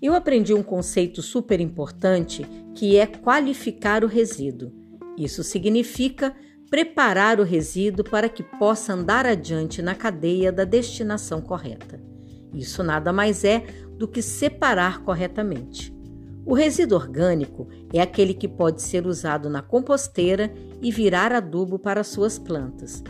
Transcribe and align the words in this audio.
eu 0.00 0.14
aprendi 0.14 0.52
um 0.52 0.62
conceito 0.62 1.22
super 1.22 1.60
importante 1.60 2.46
que 2.74 2.96
é 2.96 3.06
qualificar 3.06 4.04
o 4.04 4.06
resíduo. 4.06 4.72
Isso 5.16 5.42
significa 5.42 6.34
preparar 6.70 7.40
o 7.40 7.44
resíduo 7.44 8.04
para 8.04 8.28
que 8.28 8.42
possa 8.42 8.92
andar 8.92 9.24
adiante 9.24 9.80
na 9.80 9.94
cadeia 9.94 10.52
da 10.52 10.64
destinação 10.64 11.40
correta. 11.40 12.00
Isso 12.52 12.82
nada 12.82 13.12
mais 13.12 13.44
é 13.44 13.64
do 13.96 14.06
que 14.06 14.20
separar 14.20 15.02
corretamente. 15.02 15.94
O 16.44 16.54
resíduo 16.54 16.98
orgânico 16.98 17.68
é 17.92 18.00
aquele 18.00 18.32
que 18.32 18.46
pode 18.46 18.82
ser 18.82 19.06
usado 19.06 19.48
na 19.48 19.62
composteira 19.62 20.52
e 20.80 20.92
virar 20.92 21.32
adubo 21.32 21.78
para 21.78 22.04
suas 22.04 22.38
plantas. 22.38 23.02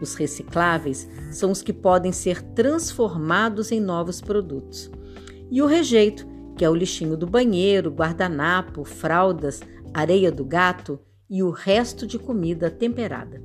Os 0.00 0.14
recicláveis 0.14 1.08
são 1.30 1.50
os 1.50 1.62
que 1.62 1.72
podem 1.72 2.12
ser 2.12 2.42
transformados 2.42 3.72
em 3.72 3.80
novos 3.80 4.20
produtos. 4.20 4.90
E 5.50 5.62
o 5.62 5.66
rejeito, 5.66 6.26
que 6.56 6.64
é 6.64 6.70
o 6.70 6.74
lixinho 6.74 7.16
do 7.16 7.26
banheiro, 7.26 7.90
guardanapo, 7.90 8.84
fraldas, 8.84 9.60
areia 9.92 10.30
do 10.30 10.44
gato 10.44 10.98
e 11.28 11.42
o 11.42 11.50
resto 11.50 12.06
de 12.06 12.18
comida 12.18 12.70
temperada. 12.70 13.42